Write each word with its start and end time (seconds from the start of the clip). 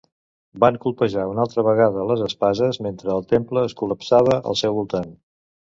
Van 0.63 0.79
colpejar 0.85 1.25
una 1.33 1.43
altra 1.43 1.65
vegada 1.69 2.07
les 2.13 2.25
espases 2.31 2.83
mentre 2.87 3.15
el 3.19 3.29
temple 3.35 3.69
es 3.69 3.79
col·lapsava 3.85 4.41
al 4.53 4.63
seu 4.65 4.81
voltant. 4.81 5.19